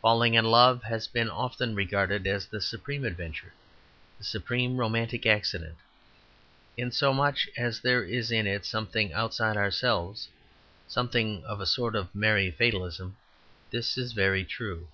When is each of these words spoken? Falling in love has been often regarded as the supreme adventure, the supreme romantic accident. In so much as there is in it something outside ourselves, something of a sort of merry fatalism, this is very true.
Falling 0.00 0.34
in 0.34 0.44
love 0.44 0.84
has 0.84 1.08
been 1.08 1.28
often 1.28 1.74
regarded 1.74 2.24
as 2.24 2.46
the 2.46 2.60
supreme 2.60 3.04
adventure, 3.04 3.52
the 4.16 4.22
supreme 4.22 4.76
romantic 4.76 5.26
accident. 5.26 5.76
In 6.76 6.92
so 6.92 7.12
much 7.12 7.48
as 7.56 7.80
there 7.80 8.04
is 8.04 8.30
in 8.30 8.46
it 8.46 8.64
something 8.64 9.12
outside 9.12 9.56
ourselves, 9.56 10.28
something 10.86 11.44
of 11.46 11.60
a 11.60 11.66
sort 11.66 11.96
of 11.96 12.14
merry 12.14 12.48
fatalism, 12.48 13.16
this 13.72 13.98
is 13.98 14.12
very 14.12 14.44
true. 14.44 14.86